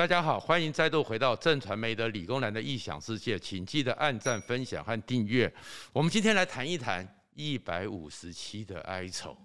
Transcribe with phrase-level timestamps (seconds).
[0.00, 5.52] 大家好，欢迎再度回到正传媒的理工男的异想世界，请记得按赞、分享和订阅。
[5.92, 9.36] 我们今天来谈一谈一百五十七的哀愁。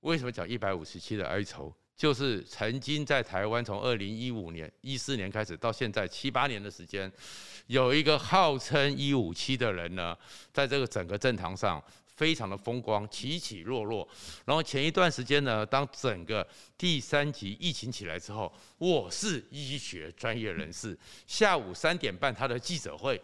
[0.00, 1.70] 为什么讲一百五十七的哀愁？
[1.94, 7.12] 就是曾经在台湾从二零一五年、一四年开始到现在七八年的时间，
[7.66, 10.16] 有一个号称一五七的人呢，
[10.54, 11.84] 在这个整个政坛上。
[12.18, 14.06] 非常的风光，起起落落。
[14.44, 16.44] 然后前一段时间呢，当整个
[16.76, 23.20] 第三级疫情起来之后，我是医学专业人士，下午三点半他的记者会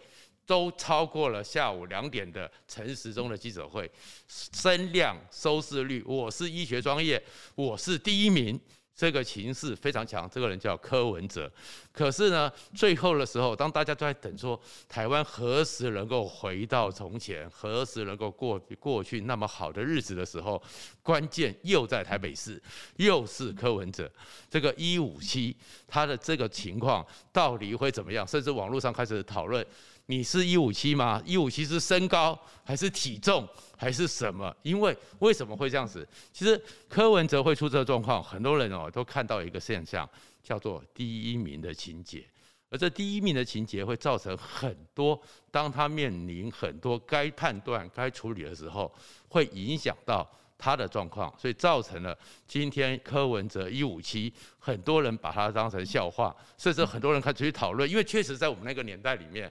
[0.47, 3.91] 都超过了下午两点的陈时中的记者会，
[4.29, 7.21] 声量、收视率，我是医学专业，
[7.57, 8.61] 我是第一名。
[8.97, 11.51] 这个情势非常强，这个人叫柯文哲。
[11.93, 20.63] 可是呢，最后的时候，当大家都在等说台湾何时能够回到从前，何时能够过过去那么好的日子的时候，
[21.03, 22.63] 关键又在台北市，
[22.97, 24.11] 又是柯文哲。
[24.49, 25.57] 这个一五七，
[25.89, 28.25] 他的这个情况到底会怎么样？
[28.27, 29.67] 甚至网络上开始讨论。
[30.07, 31.23] 你是一五七吗？
[31.25, 34.55] 一五七是身高还是体重还是什么？
[34.63, 36.07] 因为为什么会这样子？
[36.31, 40.09] 其实柯文哲会出这个状况，很多人哦都看到一个现象，
[40.43, 42.23] 叫做第一名的情节。
[42.69, 45.19] 而这第一名的情节会造成很多，
[45.51, 48.95] 当他面临很多该判断、该处理的时候，
[49.29, 59.51] 会影响到他的状况，所以造成了今天柯文哲一五七，很多人把他当成笑话，甚至很多人开始去讨论，因为确实在我们那个年代里面。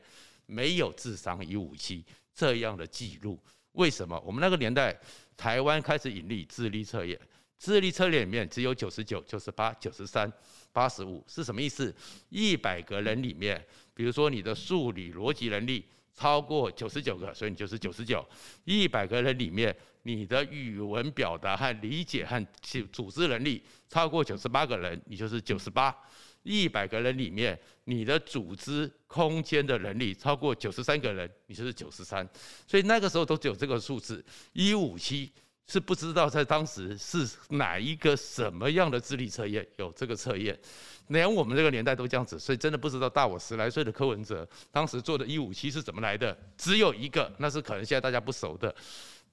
[0.54, 3.40] 没有智商一五七这样的记录，
[3.72, 4.22] 为什么？
[4.23, 4.96] 我们那个年代，
[5.36, 7.20] 台湾开始引力智力测验，
[7.58, 10.31] 智力测验里面只有九十九、九十八、九十三、
[10.72, 11.94] 八十五，是什么意思？
[12.30, 13.66] 一百个人里面，
[13.96, 18.24] 比如说你的数理逻辑能力超过九十九个，所以你就是九十九；
[18.66, 22.46] 一百个人里面，你的语文表达和理解和
[22.92, 25.96] 组织能力超过九十八个人，你就是九十八。
[26.44, 32.28] 一百个人里面，你的组织空间的能力超过九十三个人，你就是九十三。
[32.68, 34.22] 所以那个时候都只有这个数字，
[34.52, 35.31] 一五七
[35.68, 40.59] 是不知道在当时是哪一个什么样的智力测验有这个测验，
[41.08, 46.38] 连我们这个年代都这样子，所以真的不知道大我十来岁的柯文哲当时做的一五七是怎么来的。
[46.58, 48.75] 只有一个，那是可能现在大家不熟的，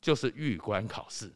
[0.00, 1.30] 就是预官考试。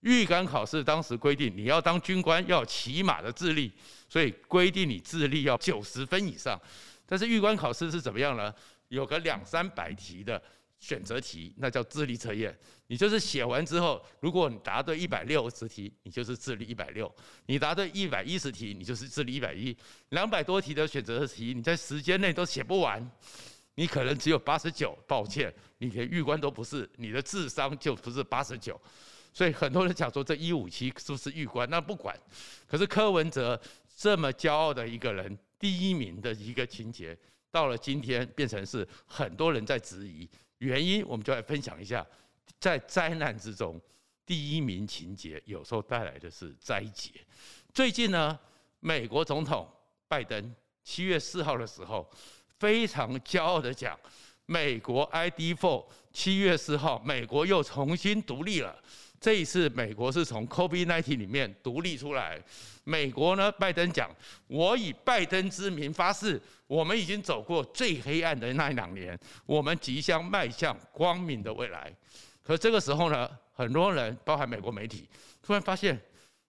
[0.00, 3.70] 预官考试当时规定，你要当军官要起码的智力，
[4.08, 6.58] 所以规定你智力要九十分以上。
[7.06, 8.54] 但是预官考试是怎么样呢？
[8.88, 10.42] 有个两三百题的
[10.78, 12.56] 选择题，那叫智力测验。
[12.86, 17.06] 你就是写完之后，如果你答对一百六十题，你就是智力一百六；
[17.46, 19.76] 你答对一百一十题，你就是智力一百一。
[20.08, 23.08] 两百多题的选择题，你在时间内都写不完，
[23.80, 24.94] 你可能只有八十九。
[25.08, 28.78] 抱歉，你连玉官都不是，你的智商就不是八十九。
[29.32, 31.66] 所以很多人讲说，这一五七是不是玉官？
[31.70, 32.14] 那不管。
[32.66, 33.58] 可是柯文哲
[33.96, 37.16] 这么骄傲的一个人，第一名的一个情节，
[37.50, 40.28] 到了今天变成是很多人在质疑。
[40.58, 42.06] 原因我们就来分享一下，
[42.58, 43.80] 在灾难之中，
[44.26, 47.12] 第一名情节有时候带来的是灾劫。
[47.72, 48.38] 最近呢，
[48.80, 49.66] 美国总统
[50.06, 50.54] 拜登
[50.84, 52.06] 七月四号的时候，
[52.60, 53.98] 非常骄傲的讲，
[54.44, 55.82] 美国 ID4
[56.12, 58.76] 七月四号，美国又重新独立了。
[59.18, 62.38] 这一次，美国是从 COVID-19 里面独立出来。
[62.84, 64.14] 美国呢，拜登讲
[64.46, 71.90] ：“我以拜登之名发誓，我们已经走过最黑暗的那两年，我们即将迈向光明的未来。”
[72.42, 75.08] 可这个时候呢，很多人，包含美国媒体，
[75.42, 75.98] 突然发现，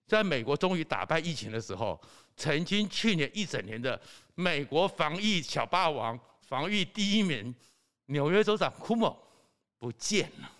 [0.06, 2.00] 在美国终于打败疫情的时候，
[2.38, 4.00] 曾经去年一整年的
[4.34, 7.54] 美国防疫小霸王、防疫第一名
[8.06, 9.16] 纽约州长库莫
[9.78, 10.50] 不见了。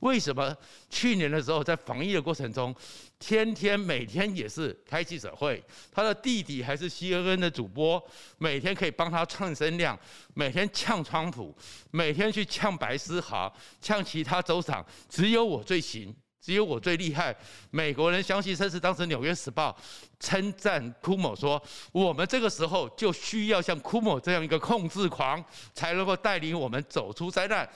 [0.00, 0.56] 为什么
[0.88, 2.74] 去年的时候在防疫的过程中，
[3.18, 5.62] 天天每天也是开记者会，
[5.92, 8.02] 他的弟弟还是 CNN 的主播，
[8.38, 9.98] 每天可以帮他蹭声量，
[10.32, 11.54] 每天呛川普，
[11.90, 17.34] 每天去呛白思豪，呛其他州长，只有我最行，只有我最厉害。
[17.70, 19.76] 美国人相信，甚是当时《纽约时报》
[20.18, 25.44] 称赞库莫说，我们这个时候就需要像库莫这样一个控制狂，
[25.74, 27.68] 才能够带领我们走出灾难。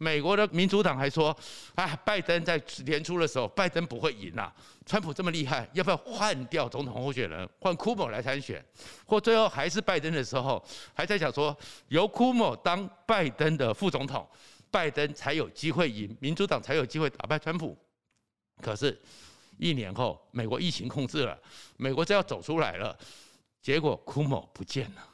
[0.00, 1.36] 美国的民主党还说
[1.74, 4.54] ：“啊，拜登在年初的时候，拜登不会赢啊。
[4.86, 8.64] 川普这么厉害，要不要换掉总统候选人，换库莫来参选？
[9.04, 11.56] 或最后还是拜登的时候，还在想说
[11.88, 14.24] 由库莫当拜登的副总统，
[14.70, 17.76] 拜登才有机会赢，民主党才有机会打败川普。
[18.60, 19.00] 可是，
[19.58, 21.38] 一年后，美国疫情控制了，
[21.76, 22.98] 美国就要走出来了，
[23.62, 25.08] 结果库某不见了，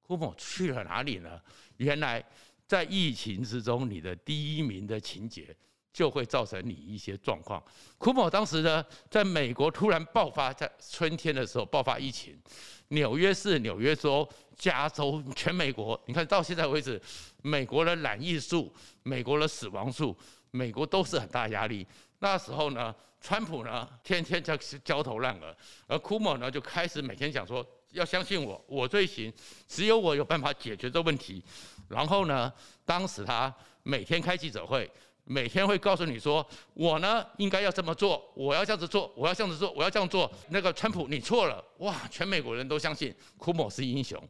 [0.00, 1.40] 库某去了哪里呢？
[1.76, 2.24] 原来。”
[2.64, 5.54] 在疫情之中，你的第一名的情节
[5.92, 7.62] 就会造成你一些状况。
[7.98, 12.40] 库某当时呢，在美国突然爆发，在春天的时候爆发疫情，
[12.88, 16.98] 纽约市、纽约州、加州、全美国，你看到现在为止，
[17.42, 18.72] 美国的染疫数、
[19.02, 20.16] 美国的死亡数，
[20.50, 21.86] 美国都是很大压力。
[22.22, 25.54] 那时候呢，川普呢天天在焦头烂额，
[25.88, 29.32] 而库莫呢就开始每天讲说，要相信我，我最行，
[29.66, 31.44] 只有我有办法解决这问题。
[31.88, 32.50] 然后呢，
[32.86, 33.52] 当时他
[33.82, 34.88] 每天开记者会。
[35.24, 40.30] 每天会告诉你说，我呢应该要这么做，我要这样子做，我要这样子做，我要这样做。
[40.48, 41.94] 那个川普你错了，哇！
[42.10, 44.20] 全美国人都相信库莫是英雄。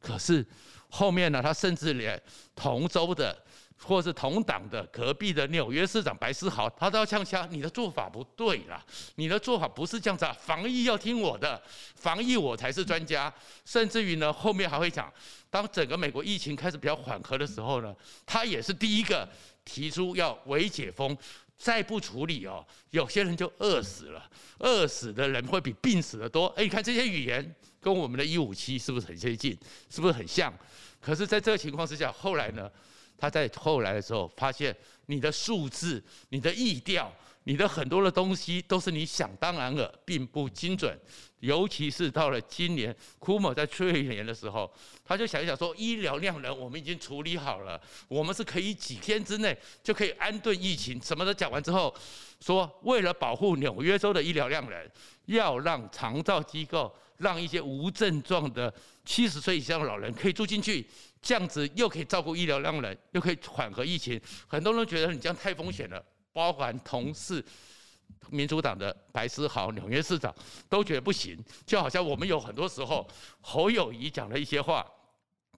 [0.00, 0.44] 可是
[0.90, 2.20] 后面呢，他甚至连
[2.56, 3.40] 同州的
[3.80, 8.84] 或是同党的隔壁的纽约市长白思豪，他都要呛呛，你的做法不对啦，
[9.14, 11.60] 你的做法不是这样子啊，防疫要听我的，
[11.94, 13.32] 防疫我才是专家。
[13.64, 15.12] 甚至于呢，后面还会讲，
[15.50, 17.94] 当整个美国疫情开始比较缓和的时候呢，
[18.26, 19.28] 他也是第一个。
[19.64, 21.16] 提出要微解封，
[21.56, 24.28] 再不处理哦，有些人就饿死了。
[24.58, 26.46] 饿死的人会比病死的多。
[26.56, 29.56] 哎，你看这些语言跟我们的一五七是不是很接近？
[29.88, 30.52] 是不是很像？
[31.00, 32.68] 可是，在这个情况之下，后来呢？
[33.22, 34.76] 他在后来的时候发现，
[35.06, 37.08] 你的数字、你的意调。
[37.44, 40.96] 你的很多的东西都是你想当然了，并不精准。
[41.40, 44.72] 尤其是到了今年，库莫在去年的时候，
[45.04, 51.00] 他就想一想说，医疗量能我们已经处理好了，我们是可以几天之内就可以安顿疫情。
[51.02, 51.92] 什么都讲完之后，
[52.38, 54.90] 说为了保护纽约州的医疗量能，
[55.24, 58.72] 要让长照机构让一些无症状的
[59.04, 60.86] 七十岁以上的老人可以住进去，
[61.22, 64.20] 这样子又可以照顾医疗量人，又可以缓和疫情。
[64.46, 66.04] 很多人觉得你这样太风险了。
[66.34, 67.44] 包含同是
[68.30, 70.34] 民主党的白思豪纽约市长
[70.68, 73.06] 都觉得不行，就好像我们有很多时候
[73.42, 74.86] 侯友宜讲的一些话，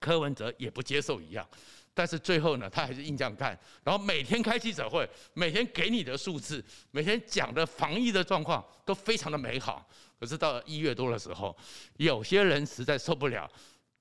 [0.01, 1.47] 柯文哲也不接受一样。
[1.93, 9.87] 但是最后呢，他还是硬这样干，然后每天开记者会，每天给你的数字，每天讲的防疫的状况都非常的美好。
[10.19, 11.55] 可是到了一月多的时候，
[11.95, 13.49] 有些人实在受不了，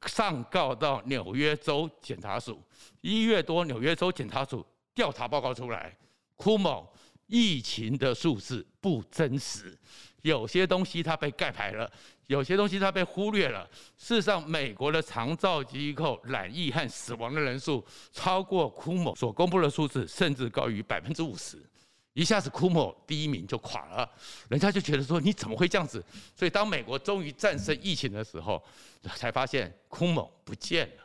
[0.06, 2.60] 上告到纽约州检察署。
[3.00, 4.64] 一月多，纽约州检察署
[4.94, 5.96] 调查报告出来。
[6.36, 6.92] 库某
[7.26, 9.76] 疫情的数字不真实，
[10.22, 11.90] 有些东西它被盖牌了，
[12.26, 13.68] 有些东西它被忽略了。
[13.96, 21.58] 事实上，美国的长照机构染疫和死亡的人数超过库某所公布的数字，甚至高于百分之五十。
[22.14, 24.11] 一下子库莫第一名就垮了，
[24.49, 26.02] 人家就觉得说你怎么会这样子？
[26.34, 28.62] 所以当美国终于战胜疫情的时候，
[29.16, 31.05] 才发现库莫不见了。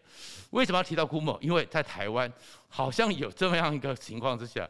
[0.52, 1.38] 为什么要提到库莫？
[1.42, 2.32] 因为在台湾
[2.68, 4.68] 好像有这么样一个情况之下。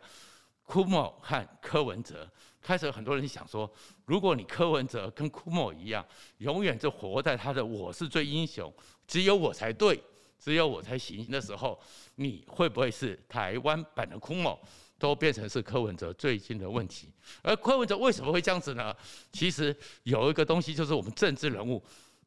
[0.64, 2.30] 库莫和柯文哲
[2.62, 3.68] 开始，很多人想说，
[4.06, 6.06] 如果你柯文哲跟库莫一样，
[6.38, 8.72] 永远就活在他的“我是最英雄，
[9.08, 10.00] 只有我才对，
[10.38, 11.82] 只有我才行”的时候，
[12.14, 14.60] 你会不会是台湾版的库莫，
[15.00, 17.10] 都变成是柯文哲最近的问题？
[17.42, 18.94] 而柯文哲为什么会这样子呢？
[19.32, 21.82] 其实有一个东西，就是我们政治人物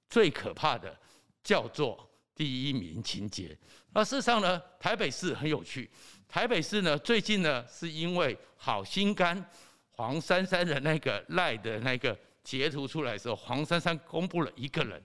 [0.08, 0.96] 最可怕的，
[1.44, 3.56] 叫做第一名情节。
[3.92, 5.88] 那事实上呢，台北市很有趣。
[6.26, 9.44] 台北市呢，最近呢，是因为好心肝
[9.90, 15.02] 黄珊珊的那个赖的那个截图出来的时候，黄珊珊公布了一个人，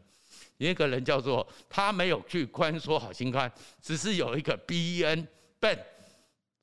[0.58, 5.28] 一个人叫做他没有去关说好心肝，只是有一个 B N
[5.60, 5.78] Ben，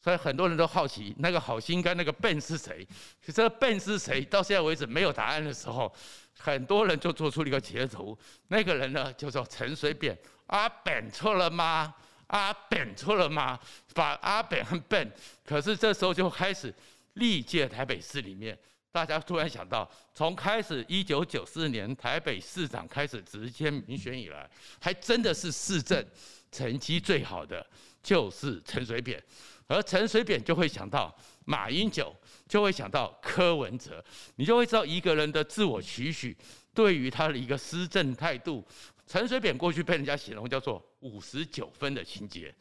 [0.05, 2.87] 所以很多人都好奇那个好心肝那个笨是谁？
[3.25, 4.21] 可是这个 Ben 是谁？
[4.27, 5.91] 到现在为止没有答案的时候，
[6.39, 8.15] 很多人就做出了一个截图，
[8.49, 10.15] 那个人呢叫做陈水扁，
[10.49, 11.94] 阿扁错了吗？
[12.27, 13.58] 阿扁错了吗？
[13.94, 15.11] 把阿扁很笨，
[15.43, 16.75] 可是这时候就开始
[17.15, 18.58] 历届台北市里面，
[18.93, 24.51] 大家突然想到，从开始一九九四年台北市长开始直接民选以来，
[24.82, 26.05] 还真的是市政
[26.53, 27.67] 成绩最好的
[28.03, 29.23] 就是陈水扁，
[29.67, 32.15] 而陈水扁就会想到马英九，
[32.49, 34.05] 就会想到柯文哲，
[34.37, 36.37] 你就会知道一个人的自我期许
[36.73, 38.65] 对于他的一个施政态度。
[39.06, 42.55] 陈水扁过去被人家形容叫做五十九分的情节，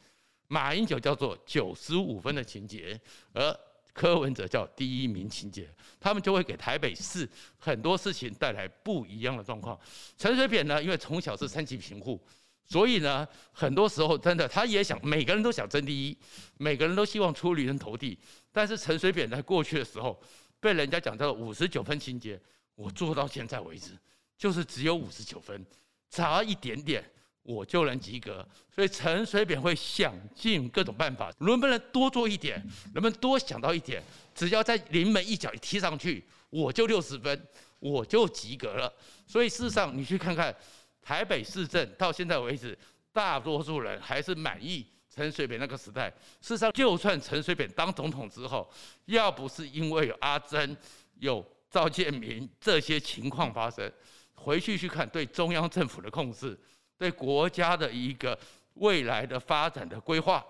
[0.48, 3.00] 马英九叫做九十五分的情节，
[3.34, 3.58] 而
[3.94, 5.70] 柯文哲叫第一名情节，
[6.00, 9.80] 他们就会给台北市很多事情带来不一样的状况。
[10.18, 12.20] 陈水扁呢，因为从小是三级贫户，
[12.65, 16.17] 所以呢，很多时候真的他也想，每个人都想争第一，
[16.58, 18.17] 每个人都希望出人头地。
[18.51, 20.20] 但是陈水扁在过去的时候，
[20.60, 22.39] 被人家讲到五十九分情节，
[22.75, 23.91] 我做到现在为止，
[24.38, 25.65] 就是只有五十九分。
[26.10, 27.03] 差一点点，
[27.41, 28.48] 我就能及格。
[28.74, 34.01] 所以陈水扁会想尽各种办法，能不能多做一点，能不能多想到一点？
[34.36, 37.48] 只要在临门一脚一踢上去，我就六十分，
[37.79, 38.93] 我就及格了。
[39.25, 40.55] 所以事实上，你去看看
[41.04, 42.78] 台北市政到现在为止，
[43.12, 46.10] 大多数人还是满意陈水扁那个时代。
[46.42, 48.68] 事实上，就算陈水扁当总统之后，
[49.06, 50.76] 要不是因为有阿珍、
[51.20, 53.92] 有赵建铭这些情况发生，
[54.34, 56.58] 回去去看对中央政府的控制，
[56.98, 58.38] 对国家的一个
[58.76, 60.44] 未来的发展的规划，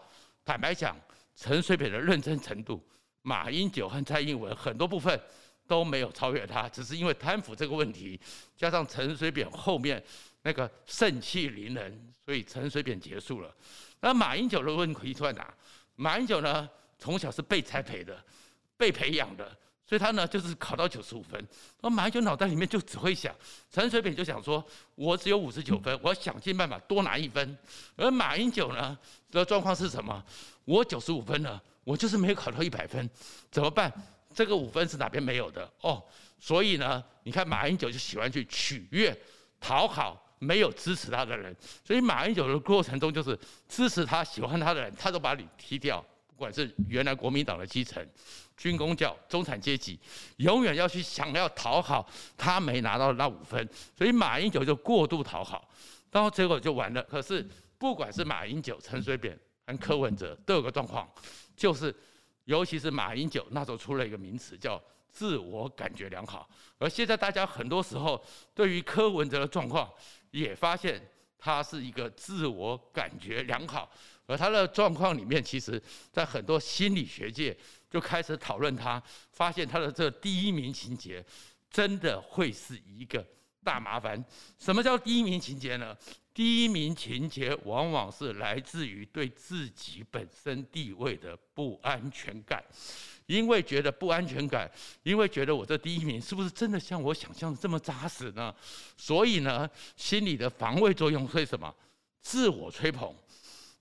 [0.45, 0.95] 坦白讲，
[1.35, 2.81] 陈水扁的认真程度，
[3.21, 5.19] 马英九和蔡英文很多部分
[5.67, 8.19] 都没有超越他，只是因为贪腐这个问题，
[8.55, 10.01] 加上陈水扁后面
[10.43, 13.53] 那个盛气凌人，所以陈水扁结束了。
[14.01, 15.53] 那马英九的问题出在哪？
[15.95, 16.69] 马英九呢，
[16.99, 18.23] 从小是被栽培的，
[18.77, 19.57] 被培养的。
[19.85, 21.45] 所以他呢，就是考到九十五分。
[21.81, 23.35] 那马英九脑袋里面就只会想，
[23.69, 24.63] 陈水扁就想说，
[24.95, 27.55] 我只有五十九分，我要想尽办法多拿一分。
[27.95, 28.97] 而马英九呢
[29.29, 30.23] 的状况是什么？
[30.65, 33.07] 我九十五分了，我就是没有考到一百分，
[33.51, 33.91] 怎么办？
[34.33, 35.69] 这个五分是哪边没有的？
[35.81, 36.03] 哦，
[36.39, 39.15] 所以呢，你看马英九就喜欢去取悦、
[39.59, 41.55] 讨好没有支持他的人。
[41.83, 46.03] 所以马英九的过程中，就是支持他、喜欢他的人，他都把你踢掉。
[46.27, 48.05] 不管是原来国民党的基层、
[48.57, 49.97] 军公教、中产阶级，
[50.37, 55.69] 永远要去想要讨好他没拿到那五分，所以马英九就过度讨好，
[56.11, 57.01] 然后结果就完了。
[57.03, 57.47] 可是
[57.77, 61.07] 不管是马英九、陈水扁和柯文哲都有个状况，
[61.55, 61.95] 就是
[62.45, 64.81] 尤其是马英九那时候出了一个名词叫
[65.11, 68.21] 自我感觉良好，而现在大家很多时候
[68.55, 69.89] 对于柯文哲的状况
[70.33, 71.01] 也发现
[71.37, 73.89] 他是一个自我感觉良好。
[74.25, 77.55] 而他的状况里面，其实，在很多心理学界
[77.89, 81.23] 就开始讨论他，发现他的这第一名情节，
[81.69, 83.25] 真的会是一个
[83.63, 84.23] 大麻烦。
[84.57, 85.95] 什么叫第一名情节呢？
[86.33, 92.63] 第一名情节往往是来自于对自己本身地位的不安全感，
[93.27, 94.69] 因为觉得不安全感，
[95.03, 98.53] 因为觉得我这第一名是不是真的像我想象的这么扎实呢？
[98.97, 101.73] 所以呢，心理的防卫作用会什么？
[102.21, 103.13] 自我吹捧。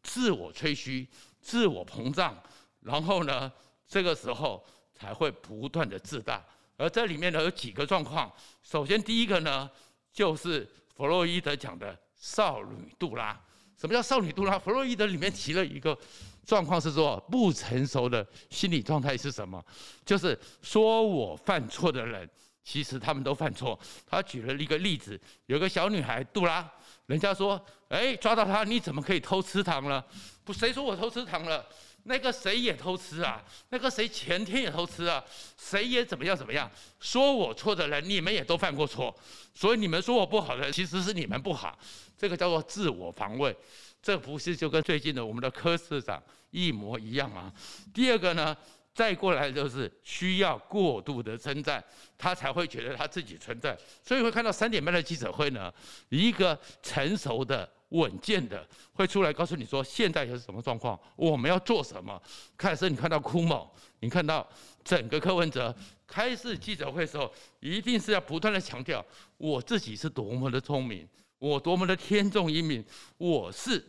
[0.05, 1.07] 自我吹嘘、
[1.41, 2.37] 自我膨胀，
[2.81, 3.53] 然后呢，
[3.87, 4.61] 这个时候
[4.93, 6.45] 才会不断的自大。
[6.77, 8.29] 而这里面呢，有几个状况。
[8.65, 9.71] 首先，第一个呢，
[10.13, 13.39] 就是弗洛伊德讲的少女杜拉。
[13.77, 14.57] 什么叫少女杜拉？
[14.57, 15.99] 弗洛伊德里面提了一个
[16.47, 19.63] 状况是说，不成熟的心理状态是什么？
[20.07, 22.29] 就是说我犯错的人，
[22.63, 23.77] 其实他们都犯错。
[24.07, 26.71] 他举了一个例子，有个小女孩杜拉。
[27.07, 30.05] 人家说：“哎，抓到他，你怎么可以偷吃糖了？
[30.45, 31.65] 不，谁说我偷吃糖了？
[32.05, 33.43] 那个谁也偷吃啊？
[33.71, 35.23] 那个谁前天也偷吃啊？
[35.57, 36.71] 谁也怎么样怎么样？
[37.01, 39.15] 说我错的人，你们也都犯过错，
[39.55, 41.79] 所以你们说我不好的，其实是你们不好。
[42.17, 43.55] 这个叫做自我防卫，
[44.01, 47.53] 这不是就跟最近的我们的柯市长一模一样吗？
[47.93, 48.57] 第二个呢？”
[48.95, 51.83] 再过来就是需要过度的称赞，
[52.19, 53.77] 他才会觉得他自己存在。
[54.03, 55.73] 所以会看到三点半的记者会呢，
[56.11, 62.21] 一个成熟的、稳健的会出来告诉你说现在是什么状况，我们要做什么。
[62.57, 64.47] 开始你看到哭某，你看到
[64.85, 65.75] 整个柯文哲
[66.07, 69.03] 开始记者会的时候，一定是要不断的强调
[69.39, 71.09] 我自己是多么的聪明，
[71.39, 72.85] 我多么的天纵英明，
[73.17, 73.83] 我是。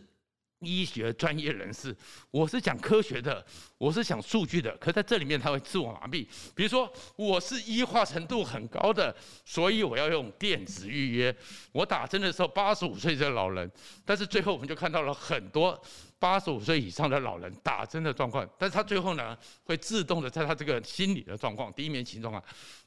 [0.65, 1.96] 医学专业人士，
[2.32, 3.46] 我是讲科学的，
[3.77, 6.27] 我是讲数据的，可在这里面他会自我麻痹。
[6.55, 9.15] 比如说，我是医化程度很高的，
[9.46, 11.36] 所以我要用电子预约。
[11.72, 13.70] 我打针的时候，八十五岁的老人，
[14.05, 15.82] 但是最后我们就看到了很多。
[16.24, 22.42] 八十五岁以上的老人打针的状况，但是他最后呢，会自动的在他这个心理的状况、第一面情况啊，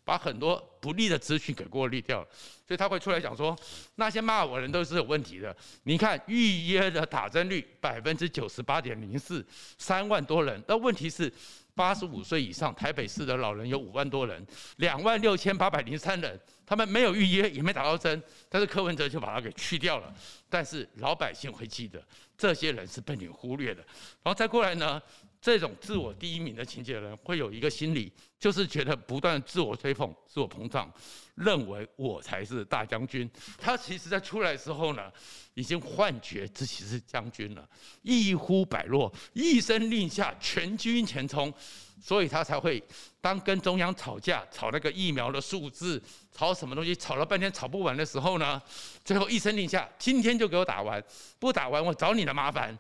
[0.07, 2.27] 把很多不利的资讯给过滤掉，
[2.67, 3.55] 所以他会出来讲说，
[3.97, 5.55] 那些骂我人都是有问题的。
[5.83, 11.31] 你看预约的打针率百分之九十八点零四，三万多人，但问题是。
[11.77, 14.45] 八十五岁以上，台北市的老人有五万多人，
[14.79, 20.13] 两万六千八百零三人，他们没有预约，也没打到针，但是柯文哲就把它给去掉了。
[20.49, 22.03] 但是老百姓会记得，
[22.39, 23.83] 这些人是被你忽略的。
[24.23, 25.01] 然后再过来呢，
[25.47, 30.93] 这种自我第一名的情节的人，会有一个心理，就是觉得不断自我吹捧、自我膨胀，
[31.37, 33.31] 认为我才是大将军。
[33.57, 35.09] 他其实在出来的时候呢，
[35.55, 37.65] 已经幻觉自己是将军了，
[38.03, 41.55] 一呼百诺，一声令下，全军前冲，
[42.03, 42.83] 所以他才会
[43.21, 48.61] 当跟中央吵架，吵那个疫苗的数字，吵什么东西，吵了半天吵不完的时候呢，
[49.05, 51.01] 最后一声令下，今天就给我打完，
[51.39, 52.77] 不打完我找你的麻烦，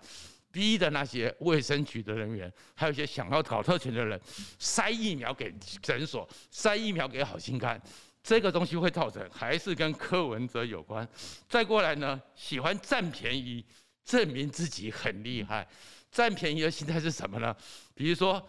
[0.56, 4.18] 逼的那些卫生局的人员，还有一些想要搞特权的人，
[4.58, 7.78] 塞疫苗给诊所，塞疫苗给好心肝。
[8.22, 11.06] 这个东西会造成，还是跟柯文哲有关。
[11.46, 13.62] 再过来呢，喜欢占便宜，
[14.02, 15.68] 证明自己很厉害。
[16.10, 17.54] 占便宜的心态是什么呢？
[17.94, 18.42] 比如说，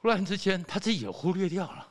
[0.00, 1.86] 突然之间他自己也忽略掉了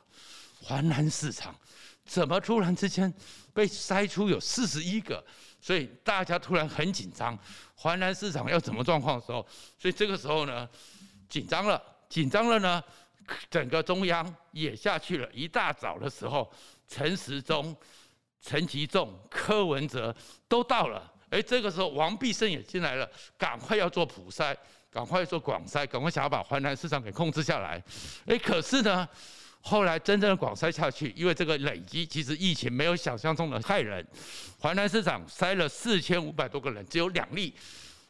[0.63, 1.55] 华南市场，
[2.03, 3.13] 怎么突然之间
[3.53, 5.24] 被筛出有四十一个？
[5.63, 7.39] 所以大家突然很紧张，
[7.74, 9.48] 环南市场要怎么状况的时候，
[9.79, 10.67] 所以这个时候呢，
[11.29, 12.84] 紧张了，紧张了呢，
[13.50, 15.29] 整个中央也下去了。
[15.32, 16.51] 一大早的时候，
[16.86, 17.74] 陈时中、
[18.41, 20.13] 陈其仲、柯文哲
[20.50, 21.10] 都到了。
[21.29, 24.53] 哎，这个时候王必胜也进来了，赶快要做普筛，
[24.91, 27.82] 赶快做广筛，赶快想要把环南市场给控制下来。
[28.25, 29.08] 哎，可是呢？
[29.65, 34.05] 后来真正的广筛下去，因为这个累积，其实疫情没有想象中的害人。
[34.60, 37.53] 淮南市场筛了四千五百多个人，只有两例，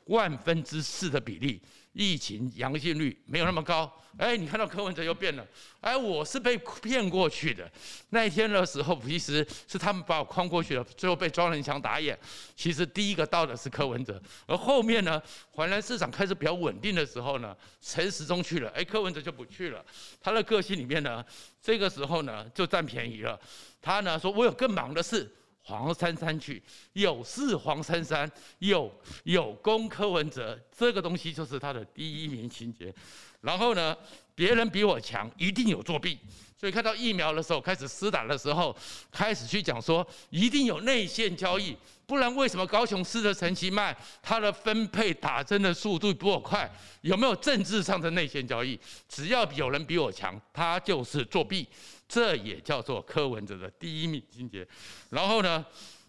[0.05, 1.61] 万分之四的比例。
[1.93, 5.45] 疫情阳性率没有那么高，哎，你看到柯文哲又变了，
[5.79, 7.71] 哎，我是被骗过去的。
[8.09, 12.17] 那一天的时候，其实是他们把我诓过去了，最后被庄人强打眼。
[12.55, 15.21] 其实第一个到的是柯文哲，而后面呢，
[15.51, 19.85] 环南市场开始比较稳定的时候呢，陈时中去了，哎，柯文哲就不去了。
[20.19, 21.23] 他的个性里面呢，
[21.61, 23.39] 这个时候呢就占便宜了。
[23.81, 25.31] 他呢说，我有更忙的事。
[25.63, 28.29] 黄珊珊去，有事黄珊珊，
[28.59, 28.91] 有
[29.23, 32.93] 有功柯文哲，这个东西就是他的第一名情节。
[33.41, 33.95] 然后呢，
[34.35, 36.19] 别人比我强，一定有作弊。
[36.59, 38.73] 所以看到疫苗的时候，开始施打的时候，
[39.11, 46.69] 开始去讲说一定有内线交易，不然为什么高雄市的陈其迈他的分配打针的速度比我快？
[47.01, 48.79] 有没有政治上的内线交易？
[49.09, 51.67] 只要有人比我强，他就是作弊。
[52.13, 54.67] 这也叫做柯文哲的第一名情节。
[55.09, 55.65] 然后呢，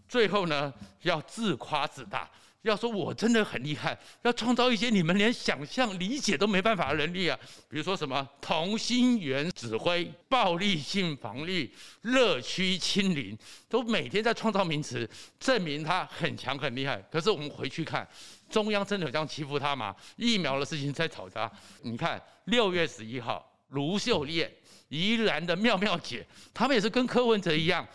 [0.06, 0.70] 最后呢，
[1.00, 2.30] 要自夸自大。
[2.60, 7.38] 要说我真的很厉害，要创造一些你们连想象、理解都没办法的能力啊！
[7.68, 11.70] 比如说什么同心圆指挥、暴力性防御、
[12.00, 13.36] 热区清零，
[13.68, 15.06] 都每天在创造名词，
[15.38, 16.96] 证明他很强很厉害。
[17.12, 18.08] 可是我们回去看，
[18.48, 19.94] 中央真的有这样欺负他吗？
[20.16, 21.50] 疫苗的事情在吵他。
[21.82, 24.50] 你看六月十一号，卢秀燕、
[24.94, 27.86] 宜兰的妙妙姐，他们也是跟柯文哲一样，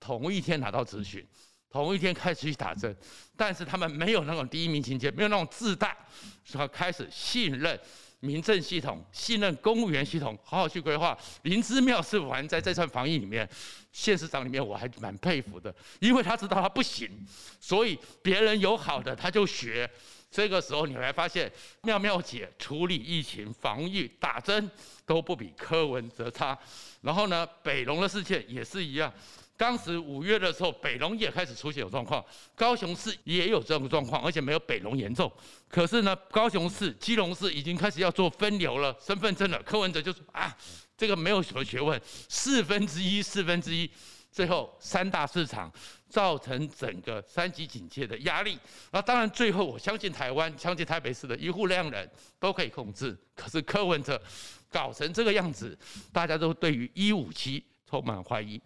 [0.00, 1.26] 同一天拿到咨询。
[1.68, 2.96] 同一天开始去打针，
[3.36, 5.94] 但是他们没有那种第一名情节，没有那种自大，
[6.42, 7.78] 说开始信任
[8.20, 11.18] 民政系统，信任公务员系统，好好去规划。
[11.42, 13.46] 林之妙是玩在这场防疫里面，
[13.92, 17.10] 县市长里面我还蛮佩服的，因为他知道他不行，
[17.60, 19.90] 所以别人有好的他就学。
[20.36, 24.70] 这个时候你会发现，妙妙姐处理疫情、防疫、打针
[25.06, 26.56] 都不比柯文哲差。
[27.00, 29.10] 然后呢，北龙的事件也是一样。
[29.56, 32.22] 当时五月的时候，北龙也开始出现有状况，
[32.54, 35.32] 高雄市也有这种状况，而且没有北龙严重。
[35.70, 39.62] 可是呢，高雄市、基隆市已经开始要做分流了，身份证了。
[39.62, 40.54] 柯文哲就说啊，
[40.98, 43.90] 这个没有什么学问，四分之一，四分之一，
[44.36, 45.72] 最后三大市场
[46.10, 48.58] 造成整个三级警戒的压力。
[48.90, 52.06] 那当然，最后我相信台湾，相信台北市的一户量人
[52.38, 53.16] 都可以控制。
[53.34, 54.20] 可是柯文哲
[54.68, 55.74] 搞成这个样子，
[56.12, 58.60] 大家都对于一五七充满怀疑。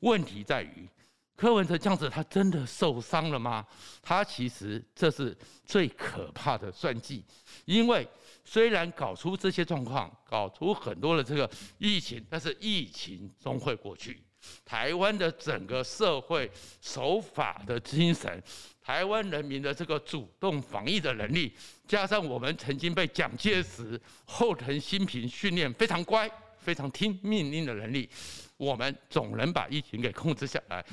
[0.00, 0.86] 问题在于，
[1.34, 3.66] 柯文哲这样子，他真的受伤了吗？
[4.02, 5.34] 他其实这是
[5.64, 7.24] 最可怕的算计，
[7.64, 8.06] 因为
[8.44, 14.22] 虽然搞出这些状况，搞出很多的这个疫情，但是疫情终会过去。
[14.64, 18.42] 台湾的整个社会守法的精神，
[18.82, 21.52] 台湾人民的这个主动防疫的能力，
[21.86, 28.08] 加上我们曾经被蒋介石、后藤新平训练非常乖、非常听命令的能力。
[28.56, 30.84] 我们总能把疫情给控制下来，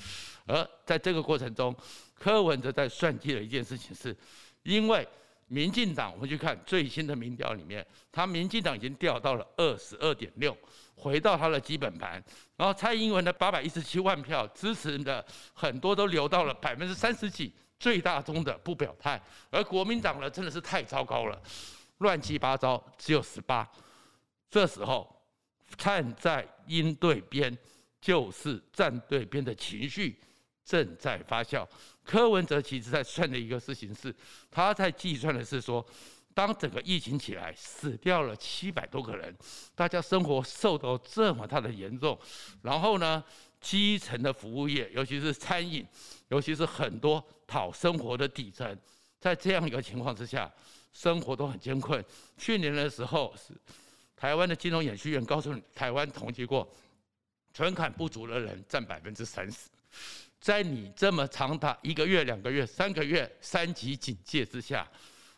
[0.48, 1.76] 而在这个过程中，
[2.16, 4.16] 柯文哲在算计的一件事情是，
[4.64, 5.08] 因为
[5.52, 10.58] 民进党，我们去看最新的民调里面，他民进党已经掉到了二十二点六，
[10.96, 12.24] 回到他的基本盘，
[12.56, 21.42] 然后蔡英文的八百一十七万票支持的很多都流到了百分之三十几，最大宗的不表态，而国民党呢真的是太糟糕了，
[21.98, 23.70] 乱七八糟，只有十八，
[24.50, 25.18] 这时候。
[25.78, 27.58] 站在鹰对边，
[28.02, 30.20] 就是站对边的情绪
[30.64, 31.68] 正在发酵。
[32.04, 34.14] 柯文哲其实在算的一个事情是，
[34.50, 35.86] 他在计算的是说，
[36.34, 39.36] 当整个疫情起来，死掉了七百多个人，
[39.76, 42.18] 大家生活受到这么大的严重，
[42.62, 43.24] 然后呢，
[43.60, 45.86] 基层的服务业，尤其是餐饮，
[46.30, 48.78] 尤其是很多讨生活的底层，
[49.20, 50.52] 在这样一个情况之下，
[50.94, 52.04] 生活都很艰困。
[52.38, 53.54] 去年的时候是。
[54.14, 56.72] 台湾的金融演训院告诉你，台湾统计过，
[57.56, 59.68] 存款不足的人占百分之三十。
[60.42, 64.86] 在你这么长达一个月、两个月、三个月三级警戒之下，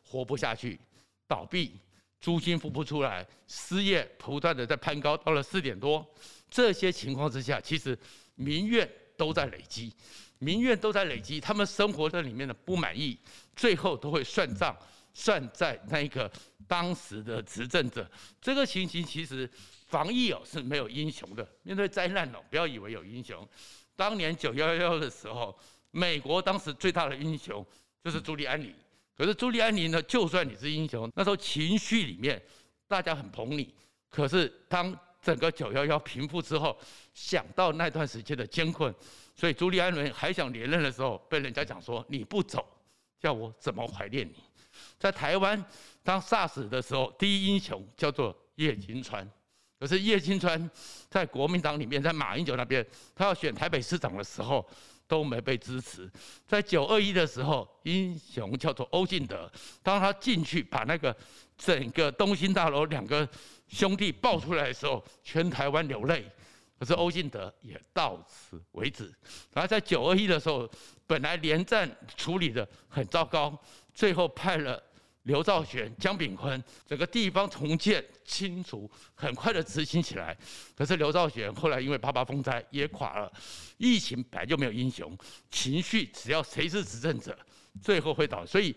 [0.02, 0.80] 活不下去，
[1.28, 1.78] 倒闭，
[2.22, 6.04] 租金付不出来，失业不断的在攀高，到了四点多。
[6.50, 7.98] 这些情况之下，其实
[8.36, 9.94] 民怨都在累积，
[10.40, 13.20] 民怨都在累积，他们生活在里面的不满意，
[13.56, 14.76] 最后都会算账。
[15.16, 16.32] 算在那个
[16.68, 18.10] 当时的执政者，
[18.42, 19.48] 这个情形其实
[19.86, 21.48] 防疫哦是没有英雄的。
[21.62, 23.48] 面对灾难哦，不要以为有英雄，
[23.96, 25.58] 当年九幺幺的时候，
[25.92, 27.66] 美国当时最大的英雄
[28.04, 28.74] 就是朱利安尼。
[29.16, 32.42] 可是朱利安尼呢，就算你是英雄，那时候情绪里面
[32.88, 33.74] 大家很捧你。
[34.10, 36.78] 可是当整个九幺幺平复之后，
[37.14, 38.94] 想到那段时间的艰困，
[39.36, 42.68] 所以朱利安尼还想连任的时候，被人家讲说你不走，
[43.20, 44.36] 叫我怎么怀念你？
[44.98, 45.64] 在台湾
[46.02, 49.30] 当 SARS 的时候，第一英雄叫做叶金川。
[49.84, 50.70] 可是叶金川
[51.10, 54.66] 在国民党里面，在马英九那边，他要选台北市长的时候。
[55.06, 56.10] 都没被支持。
[56.48, 59.52] 在九二一的时候，英雄叫做欧进德，
[59.84, 61.16] 当他进去把那个
[61.58, 63.28] 整个东兴大楼两个
[63.68, 66.26] 兄弟抱出来的时候，全台湾流泪。
[66.80, 69.14] 可是欧进德也到此为止。
[69.54, 70.68] 然后在九二一的时候，
[71.06, 73.56] 本来连战处理得很糟糕，
[73.94, 74.82] 最后派了。
[75.24, 80.38] 刘兆玄、江炳坤，整个地方重建清除，很快的执行起来。
[80.76, 83.32] 可是刘兆玄后来因为八八风灾也垮了。
[83.78, 85.18] 疫情本来就没有英雄，
[85.50, 87.38] 情绪只要谁是执政者，
[87.82, 88.46] 最后会倒。
[88.46, 88.76] 所以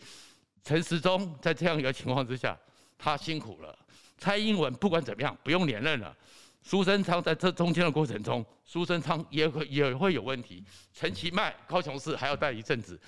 [0.63, 2.57] 陈时中在这样一个情况之下，
[2.97, 3.77] 他辛苦了。
[4.17, 6.17] 蔡英文不管怎么样不用连任了。
[6.63, 10.65] 苏贞昌在这中间的过程中，苏贞昌也会也会有问题。
[10.93, 13.01] 陈其迈高雄市还要待一阵子，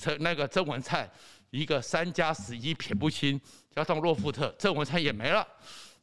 [0.00, 1.08] 陈那个郑文灿。
[1.50, 3.40] 一个三加十一撇不清，
[3.74, 5.46] 加上洛夫特，郑文灿也没了。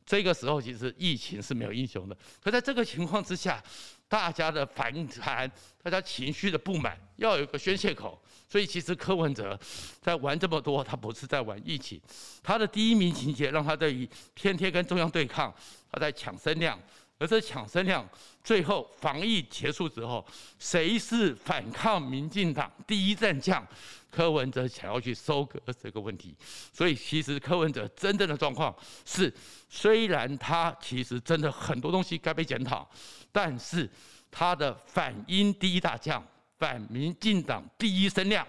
[0.05, 2.17] 这个时候其实疫情是没有英雄的。
[2.41, 3.62] 可在这个情况之下，
[4.07, 5.51] 大家的反弹，
[5.83, 8.21] 大家情绪的不满，要有一个宣泄口。
[8.49, 9.60] 所以其实柯文哲
[10.01, 12.01] 在玩这么多，他不是在玩疫情。
[12.41, 15.53] 他的第一名情节让他对于天天跟中央对抗，
[15.91, 16.79] 他在抢声量。
[17.19, 18.08] 而这抢声量，
[18.43, 20.25] 最后防疫结束之后，
[20.60, 23.65] 谁是反抗民进党第一战将？
[24.10, 26.36] 柯文哲想要去收割这个问题，
[26.73, 28.75] 所以其实柯文哲真正的状况
[29.06, 29.32] 是，
[29.69, 32.89] 虽然他其实真的很多东西该被检讨，
[33.32, 33.88] 但是
[34.32, 36.25] 他的反英第一大将、
[36.58, 38.47] 反民进党第一声量，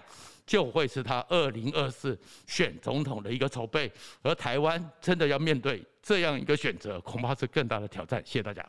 [0.49, 3.91] 就会是他二零二四选总统的一个筹备，
[4.23, 8.19] 而台湾真的要面对这样一个选择，恐怕是更大的挑战。
[8.25, 8.67] 谢谢大家。